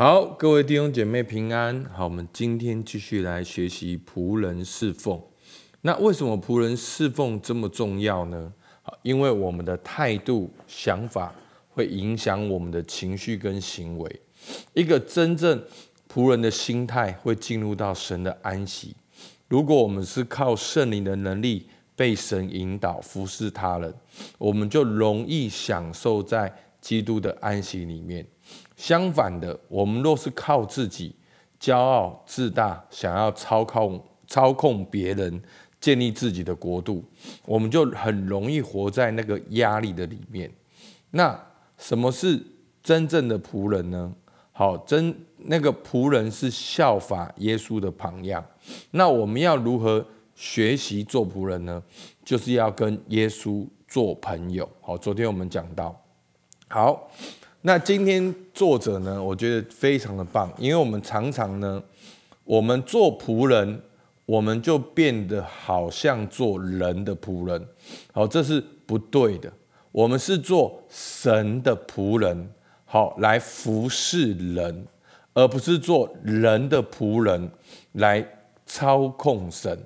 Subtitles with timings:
[0.00, 1.84] 好，各位弟兄姐妹平安。
[1.92, 5.20] 好，我们今天继续来学习仆人侍奉。
[5.82, 8.50] 那为什么仆人侍奉这么重要呢？
[8.80, 11.34] 好，因为我们的态度、想法
[11.68, 14.20] 会影响我们的情绪跟行为。
[14.72, 15.62] 一个真正
[16.10, 18.96] 仆人的心态会进入到神的安息。
[19.48, 23.94] 如果我们是靠圣灵的能力被神引导服侍他人，
[24.38, 26.50] 我们就容易享受在
[26.80, 28.26] 基督的安息里面。
[28.76, 31.14] 相反的，我们若是靠自己
[31.60, 35.42] 骄傲自大，想要操控操控别人，
[35.80, 37.04] 建立自己的国度，
[37.44, 40.50] 我们就很容易活在那个压力的里面。
[41.10, 41.38] 那
[41.76, 42.40] 什么是
[42.82, 44.14] 真正的仆人呢？
[44.52, 48.44] 好，真那个仆人是效法耶稣的榜样。
[48.90, 50.04] 那我们要如何
[50.34, 51.82] 学习做仆人呢？
[52.24, 54.68] 就是要跟耶稣做朋友。
[54.80, 55.98] 好，昨天我们讲到，
[56.72, 57.10] 好，
[57.62, 61.82] 那今天作者呢，我觉得非常的棒，因为我们常常呢，
[62.44, 63.82] 我们做仆人，
[64.24, 67.66] 我们就变得好像做人的仆人。
[68.12, 69.52] 好，这是不对的。
[69.90, 72.48] 我们是做神的仆人。
[72.84, 74.86] 好，来服侍人，
[75.34, 77.50] 而不是做人的仆人
[77.94, 78.24] 来
[78.64, 79.76] 操控神。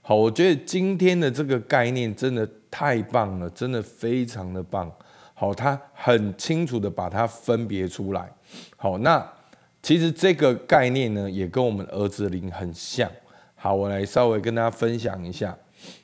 [0.00, 4.90] 好，我觉得今天的这个概念真的太棒了，真的非常的棒。
[5.42, 8.32] 好，他很清楚的把它分别出来。
[8.76, 9.28] 好，那
[9.82, 13.10] 其实这个概念呢，也跟我们儿子灵很像。
[13.56, 15.58] 好，我来稍微跟大家分享一下。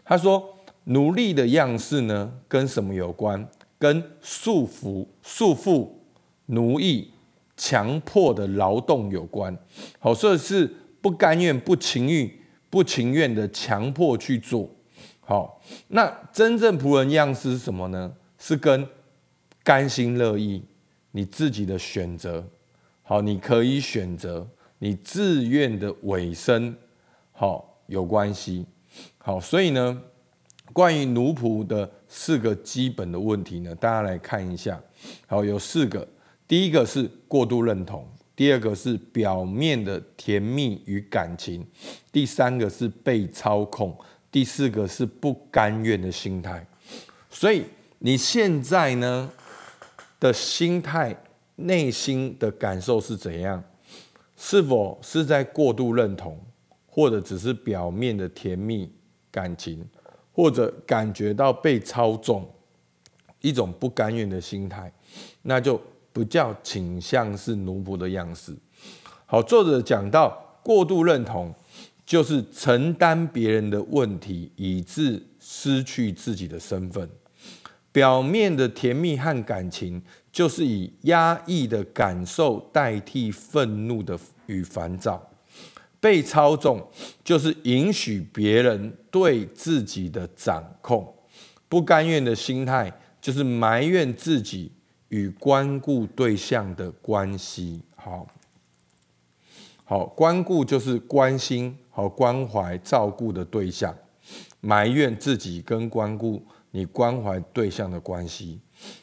[0.05, 0.43] 他说，
[0.87, 3.49] 奴隶的样式呢，跟什么有关？
[3.79, 5.89] 跟束缚、束缚。
[6.47, 7.13] 奴役、
[7.57, 9.57] 强迫的劳动有关，
[10.01, 10.69] 好，所以是
[11.01, 12.29] 不甘愿、不情愿、
[12.69, 14.69] 不情愿的强迫去做。
[15.21, 18.13] 好，那真正仆人样式是什么呢？
[18.39, 18.89] 是跟
[19.69, 20.65] 甘心乐意、
[21.11, 22.43] 你自己的选择，
[23.03, 26.75] 好，你可以选择你自愿的尾声，
[27.33, 28.65] 好有关系。
[29.19, 30.01] 好，所以呢，
[30.73, 34.81] 关于奴仆的四个基本的问题呢，大家来看一下。
[35.27, 36.09] 好，有四个。
[36.47, 41.63] 第一个是过度认同，第二个是表面的甜蜜与感情，
[42.11, 43.95] 第三个是被操控，
[44.33, 46.67] 第四个是不甘愿的心态。
[47.29, 47.65] 所以
[47.99, 49.31] 你现在呢
[50.21, 51.17] 的心态、
[51.57, 53.63] 内心的感受是怎样？
[54.37, 56.39] 是否是在过度认同，
[56.87, 58.91] 或者只是表面的甜蜜
[59.31, 59.87] 感情，
[60.33, 62.49] 或者感觉到被操纵，
[63.41, 64.93] 一种不甘愿的心态，
[65.43, 65.81] 那就。
[66.11, 68.53] 不叫倾向是奴仆的样式。
[69.25, 71.55] 好，作者讲到过度认同，
[72.05, 77.09] 就是承担别人的问题，以致失去自己的身份。
[77.99, 80.01] 表面的甜蜜和感情，
[80.31, 84.17] 就是以压抑的感受代替愤怒的
[84.47, 85.21] 与烦躁。
[85.99, 86.89] 被操纵，
[87.25, 91.13] 就是允许别人对自己的掌控。
[91.69, 94.71] 不甘愿的心态，就是埋怨自己。
[95.09, 98.27] 与关顾对象的关系，好，
[99.83, 103.97] 好，关顾就是关心、和关怀、照顾的对象，
[104.61, 108.61] 埋怨自己跟关顾你关怀对象的关系。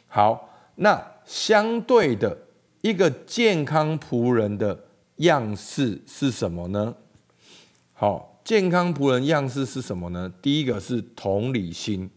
[0.08, 2.38] 好，那相对的
[2.82, 4.86] 一个健康仆人的
[5.18, 6.96] 样式是什么呢？
[7.94, 10.32] 好，健康仆人样式是什么呢？
[10.42, 12.10] 第一个是同理心，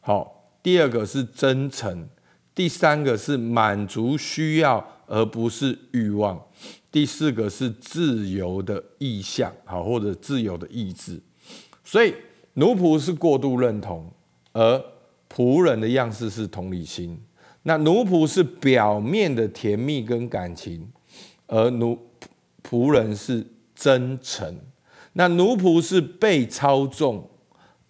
[0.00, 2.08] 好，第二个是真诚。
[2.54, 6.38] 第三个是满足需要，而不是欲望；
[6.92, 11.20] 第四个是自由的意向，好或者自由的意志。
[11.82, 12.14] 所以
[12.52, 14.08] 奴仆是过度认同，
[14.54, 14.82] 而
[15.28, 17.22] 仆人的样式是同理心。
[17.64, 20.90] 那奴仆是表面的甜蜜跟感情，
[21.46, 21.98] 而奴
[22.66, 24.58] 仆人是真诚。
[25.12, 27.28] 那奴仆是被操纵，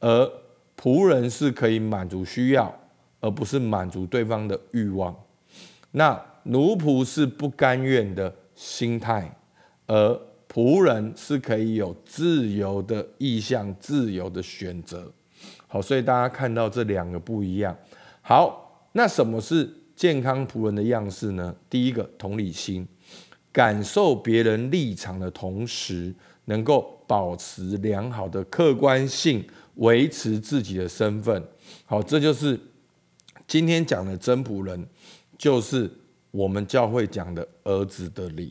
[0.00, 0.28] 而
[0.76, 2.80] 仆人是可以满足需要。
[3.20, 5.16] 而不是满足对方的欲望，
[5.92, 9.34] 那奴仆是不甘愿的心态，
[9.86, 15.10] 而仆人是可以有自由的意向、自由的选择。
[15.66, 17.76] 好，所以大家看到这两个不一样。
[18.22, 21.54] 好，那什么是健康仆人的样式呢？
[21.68, 22.86] 第一个，同理心，
[23.52, 26.14] 感受别人立场的同时，
[26.44, 29.44] 能够保持良好的客观性，
[29.76, 31.42] 维持自己的身份。
[31.84, 32.58] 好，这就是。
[33.46, 34.86] 今天讲的真仆人，
[35.36, 35.90] 就是
[36.30, 38.50] 我们教会讲的儿子的灵。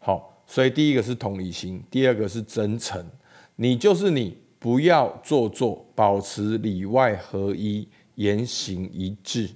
[0.00, 3.08] 好，所以第一个是同理心，第二个是真诚。
[3.54, 4.36] 你就是你，
[4.66, 7.86] 不要做作，保持里外合一，
[8.16, 9.48] 言行一致。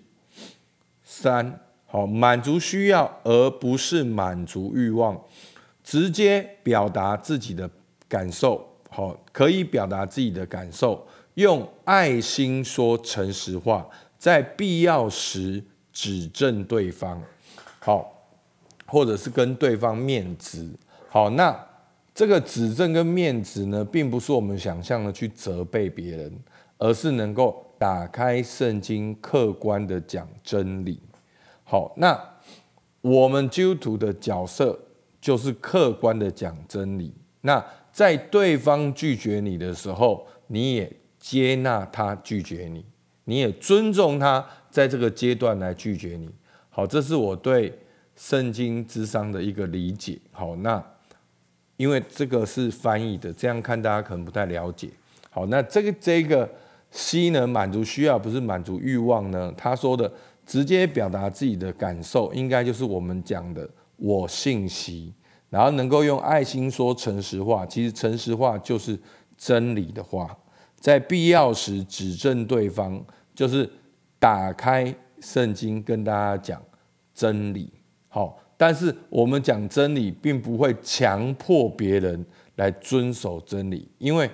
[1.02, 5.20] 三，好，满足需要而不是满足欲望，
[5.82, 7.68] 直接表达自己的
[8.06, 8.64] 感受。
[8.88, 11.04] 好，可以表达自己的感受，
[11.34, 13.84] 用爱心说诚实话，
[14.16, 15.60] 在必要时
[15.92, 17.20] 指正对方。
[17.80, 18.28] 好，
[18.86, 20.72] 或者是跟对方面子。
[21.08, 21.66] 好，那
[22.20, 26.30] 这个指正跟面子呢，并不是我们想象的去责备别人，
[26.76, 31.00] 而是能够打开圣经，客观的讲真理。
[31.64, 32.22] 好，那
[33.00, 34.78] 我们基督徒的角色
[35.18, 37.14] 就是客观的讲真理。
[37.40, 42.84] 那在对方拒绝你的时候，你也接纳他拒绝你，
[43.24, 46.28] 你也尊重他在这个阶段来拒绝你。
[46.68, 47.78] 好，这是我对
[48.14, 50.18] 圣经之商的一个理解。
[50.32, 50.84] 好，那
[51.80, 54.90] 因为这个是翻译的，这样看大家可能不太了解。
[55.30, 56.46] 好，那这个这个
[56.90, 59.50] C 呢，满足需要不是满足欲望呢？
[59.56, 60.12] 他说的
[60.44, 63.66] 直接表达自己的感受，应该就是我们讲的
[63.96, 65.14] 我信息。
[65.48, 68.98] 然后能够用爱心说诚实话，其实诚实话就是
[69.38, 70.36] 真理的话，
[70.78, 73.02] 在必要时指正对方，
[73.34, 73.66] 就是
[74.18, 76.62] 打开圣经跟大家讲
[77.14, 77.72] 真理。
[78.08, 82.22] 好，但是我们讲真理，并不会强迫别人
[82.56, 84.30] 来遵守真理，因为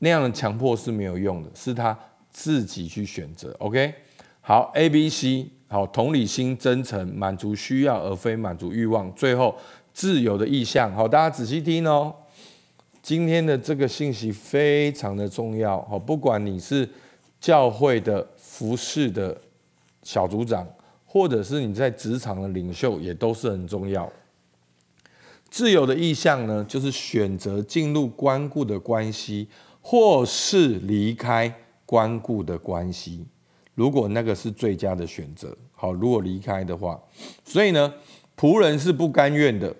[0.00, 1.96] 那样的强迫是没有用的，是他
[2.32, 3.54] 自己去选择。
[3.60, 3.94] OK，
[4.40, 9.54] 好，A、B、C，好，同理心、真诚、满足需要而非满足欲望，最后。
[9.94, 12.14] 自由的意向，好，大家仔细听哦。
[13.02, 16.88] 今天的这个信息非常的重要，好，不管你是
[17.40, 19.36] 教会的服饰的
[20.04, 20.64] 小组长，
[21.10, 24.12] 或者是你在职场的领袖，也都是很重要。
[25.48, 29.48] 自由的意向呢，就是选择进入关顾的关系，
[29.80, 31.52] 或是离开
[31.86, 33.24] 关顾的关系。
[33.74, 37.00] 如果那个是最佳的选择，好，如果离开的话，
[37.42, 37.94] 所以呢，
[38.36, 39.74] 仆人是不甘愿的。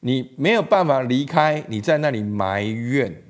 [0.00, 3.22] 你没有办法离开，你在那里埋怨。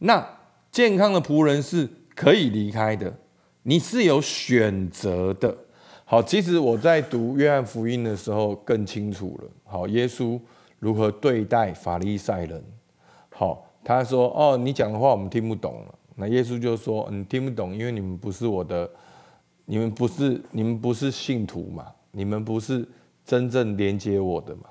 [0.00, 0.38] 那
[0.70, 3.16] 健康的仆人是可以离开的，
[3.62, 5.56] 你是有选择的。
[6.08, 9.50] 好，其实我在读约翰福音的时候更清楚了。
[9.64, 10.38] 好，耶稣
[10.78, 12.62] 如何对待法利赛人？
[13.28, 18.88] 好，他说：“哦，你讲的话我们听不懂了。”那耶稣就说：“你听不懂，因为你们不是我的，
[19.64, 22.86] 你们不是你们不是信徒嘛，你们不是
[23.24, 24.62] 真正连接我的嘛。”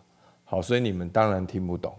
[0.45, 1.93] 好，所以你们当然听不懂。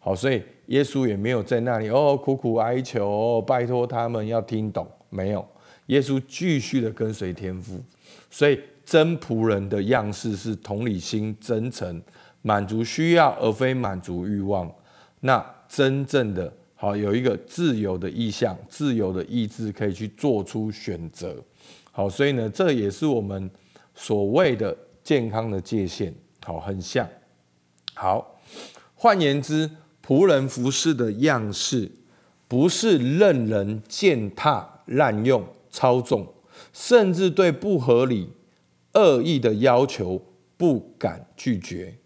[0.00, 4.84] 好，所以耶稣也没有在那里哦苦苦哀求，拜托他们要听懂。
[5.08, 5.46] 没有，
[5.86, 7.80] 耶稣继续的跟随天父。
[8.28, 8.58] 所以
[8.92, 12.02] 真仆人的样式是同理心、真诚、
[12.42, 14.70] 满足需要而非满足欲望。
[15.20, 21.34] 那真正的好有一个自由的意向、自由的意志，可以去做出选择。
[21.90, 23.50] 好，所以呢，这也是我们
[23.94, 26.14] 所谓的健康的界限。
[26.44, 27.08] 好，很像。
[27.94, 28.38] 好，
[28.94, 29.70] 换言之，
[30.06, 31.90] 仆人服侍的样式，
[32.46, 36.30] 不是任人践踏、滥用、操纵，
[36.74, 38.28] 甚至对不合理、
[38.94, 40.20] 恶意的要求
[40.56, 41.98] 不敢拒绝。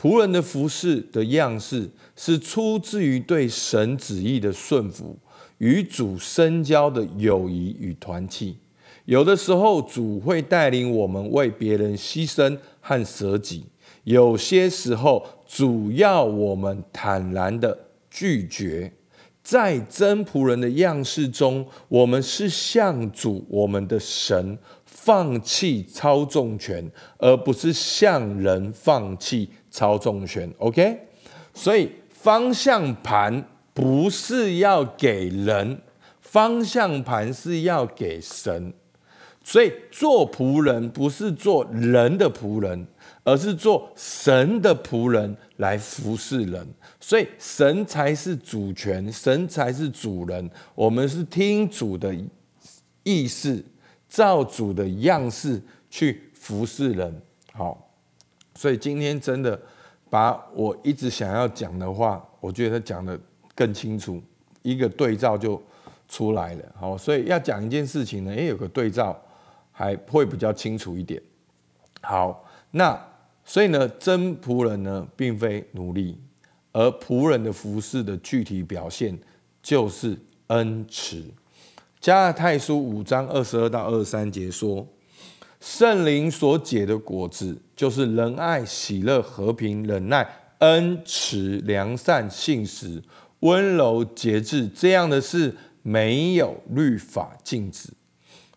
[0.00, 5.18] 仆人的服侍的样式，是出自于对神旨意的顺服，
[5.58, 8.58] 与主深交的友谊与团契。
[9.06, 13.64] 有的时候，主会带领我们为别人牺牲和舍己。
[14.02, 17.78] 有些时候，主要我们坦然的
[18.10, 18.92] 拒绝，
[19.42, 24.58] 在真仆人的样式中，我们是向主我们的神
[25.04, 30.50] 放弃操纵权，而不是向人放弃操纵权。
[30.58, 30.98] OK，
[31.52, 35.82] 所以方向盘不是要给人，
[36.20, 38.72] 方向盘是要给神。
[39.42, 42.86] 所以做仆人不是做人的仆人。
[43.26, 46.66] 而是做神的仆人来服侍人，
[47.00, 50.50] 所以神才是主权，神才是主人。
[50.74, 52.14] 我们是听主的
[53.02, 53.64] 意思，
[54.14, 57.22] 照主的样式去服侍人。
[57.52, 57.90] 好，
[58.54, 59.60] 所以今天真的
[60.08, 63.18] 把我一直想要讲的话，我觉得讲的
[63.56, 64.22] 更清楚，
[64.62, 65.60] 一个对照就
[66.08, 66.62] 出来了。
[66.78, 69.20] 好，所以要讲一件事情呢，也有个对照，
[69.72, 71.20] 还会比较清楚一点。
[72.02, 72.98] 好，那。
[73.46, 76.18] 所以呢，真仆人呢，并非奴隶，
[76.72, 79.18] 而仆人的服饰的具体表现
[79.62, 81.22] 就是恩慈。
[82.04, 84.86] 加拉太书五章二十二到二十三节说，
[85.58, 93.02] 圣灵所结的果子，就是仁爱、喜乐、和平、忍耐、恩慈、良善、信实、
[93.40, 97.88] 温柔、节制，这样的事没有律法禁止。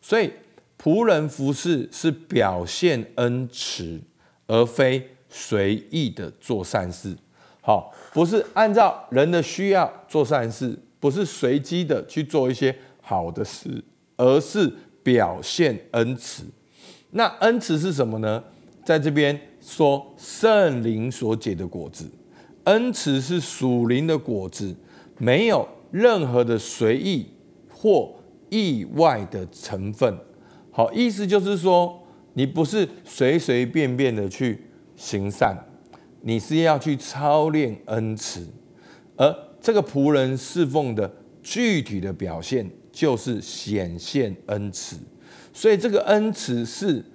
[0.02, 0.30] 所以
[0.78, 4.02] 仆人服侍是表现恩慈。
[4.48, 7.16] 而非随意的做善事。
[7.62, 12.78] 好，不是按照人的需要做善事，不是随机的去做一些
[13.08, 13.82] 好的事，
[14.18, 14.70] 而是
[15.02, 16.44] 表现恩慈。
[17.12, 18.44] 那恩慈是什么呢？
[18.84, 22.12] 在这边说圣灵所结的果子，
[22.66, 24.76] 恩慈是属灵的果子，
[25.18, 27.28] 没有任何的随意
[27.70, 28.14] 或
[28.50, 30.18] 意外的成分。
[30.70, 31.98] 好，意思就是说，
[32.34, 34.66] 你不是随随便便的去
[34.98, 35.58] 行善。
[36.22, 38.46] 你是要去操练恩慈，
[39.16, 41.10] 而这个仆人侍奉的
[41.42, 44.98] 具体的表现就是显现恩慈，
[45.54, 47.06] 所以这个恩慈是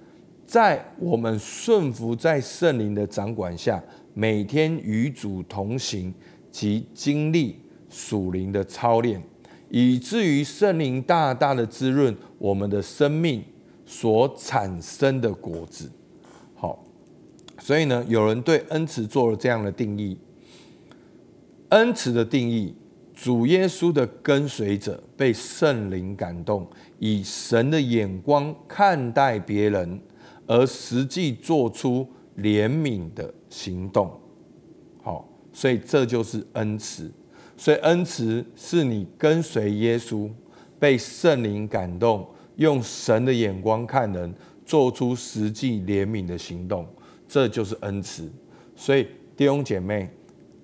[0.47, 6.13] 在我们顺服在圣灵的掌管下，每天与主同行
[6.49, 7.59] 及经历
[7.89, 9.21] 属灵的操练，
[9.67, 13.43] 以至于圣灵大大的滋润我们的生命
[13.85, 15.91] 所产生的果子。
[16.55, 16.81] 好
[17.59, 20.17] 所以呢，有人对恩慈做了这样的定义：
[21.67, 22.73] 恩慈的定义，
[23.23, 26.67] 主耶稣的跟随者被圣灵感动，
[26.99, 29.97] 以神的眼光看待别人，
[30.45, 32.05] 而实际做出
[32.39, 34.11] 怜悯的行动。
[35.01, 37.09] 好，所以这就是恩慈。
[37.55, 40.29] 所以恩慈是你跟随耶稣，
[40.77, 42.27] 被圣灵感动，
[42.57, 46.85] 用神的眼光看人，做出实际怜悯的行动。
[47.25, 48.29] 这就是恩慈，
[48.75, 50.09] 所以弟兄姐妹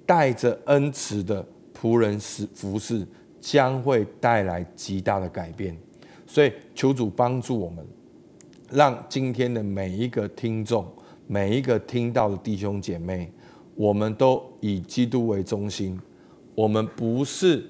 [0.05, 1.47] 带着恩慈的
[1.79, 3.07] 仆人服服侍，
[3.39, 5.77] 将会带来极大的改变。
[6.25, 7.85] 所以求主帮助我们，
[8.69, 10.85] 让今天的每一个听众、
[11.25, 13.31] 每一个听到的弟兄姐妹，
[13.75, 15.99] 我们都以基督为中心。
[16.53, 17.65] 我们不是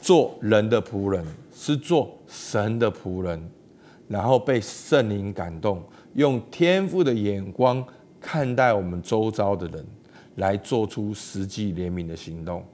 [0.00, 3.50] 做人的仆人，是做神的仆人，
[4.08, 5.82] 然后被圣灵感动。
[6.14, 7.84] 用天赋的眼光
[8.18, 9.86] 看待我们周遭的人，
[10.36, 12.64] 来做出实际怜悯的行动。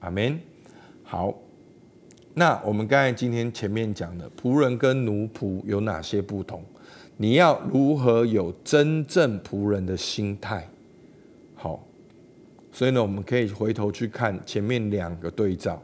[0.00, 0.38] 阿门。
[1.02, 1.34] 好，
[2.34, 6.62] 那我们刚才今天前面讲的仆人跟奴仆有哪些不同？
[7.16, 10.68] 你要如何有真正仆人的心态？
[11.54, 11.86] 好，
[12.72, 15.82] 所以呢，我们可以回头去看前面两个对照。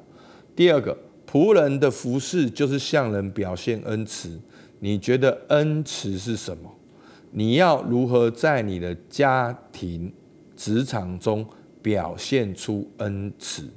[0.54, 0.96] 第二个，
[1.30, 4.40] 仆人的服饰就是向人表现恩慈。
[4.78, 6.70] 你觉得恩慈是什么？
[7.32, 10.10] 你要如何在你的家庭、
[10.54, 11.46] 职场中
[11.82, 13.68] 表现出恩慈？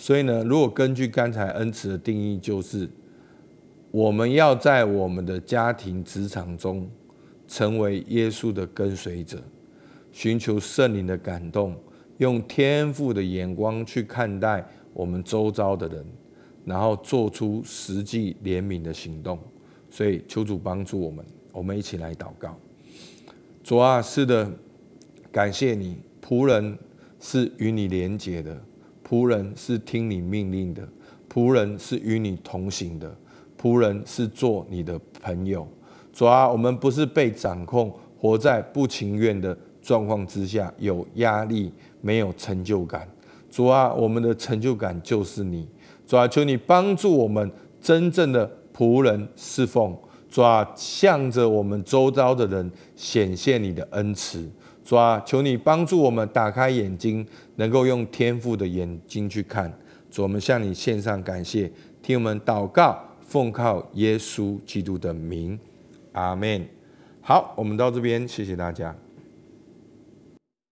[0.00, 2.88] 所以呢，如果根据刚才恩慈的定义，就是
[3.90, 6.88] 我们要在我们的家庭、职场中
[7.48, 9.42] 成为耶稣的跟随者，
[10.12, 11.76] 寻求圣灵的感动，
[12.18, 16.06] 用天赋的眼光去看待我们周遭的人，
[16.64, 19.36] 然后做出实际怜悯的行动。
[19.90, 22.56] 所以求主帮助我们，我们一起来祷告。
[23.64, 24.48] 主啊，是的，
[25.32, 25.96] 感谢你。
[26.22, 26.78] 仆人
[27.18, 28.62] 是与你连结的，
[29.08, 30.86] 仆人是听你命令的，
[31.32, 33.16] 仆人是与你同行的，
[33.58, 35.66] 仆人是做你的朋友。
[36.12, 41.72] 主啊，我们不是被掌控，活在不情愿的状况之下，有压力，
[42.02, 43.08] 没有成就感。
[43.50, 45.66] 主啊，我们的成就感就是你。
[46.06, 47.50] 主啊，求你帮助我们
[47.80, 49.96] 真正的仆人侍奉。
[50.28, 54.46] 主啊，向着我们周遭的人显现你的恩慈。
[54.88, 57.26] 主啊，求你帮助我们打开眼睛，
[57.56, 59.70] 能够用天赋的眼睛去看。
[60.10, 65.60] 主，我们向你献上感谢，听我们祷告，奉靠耶稣基督的名，
[66.12, 66.66] 阿门。
[67.20, 68.96] 好，我们到这边，谢谢大家。